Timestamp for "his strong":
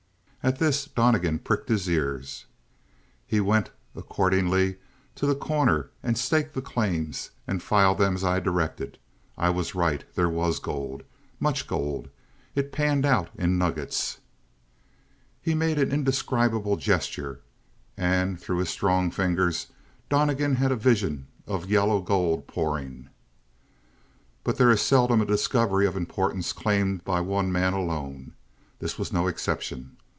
18.57-19.11